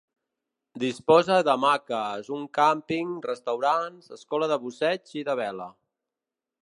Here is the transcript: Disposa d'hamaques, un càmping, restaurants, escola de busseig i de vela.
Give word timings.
Disposa 0.83 1.35
d'hamaques, 1.47 2.31
un 2.37 2.47
càmping, 2.59 3.11
restaurants, 3.29 4.09
escola 4.19 4.49
de 4.55 4.59
busseig 4.65 5.15
i 5.23 5.27
de 5.29 5.37
vela. 5.43 5.69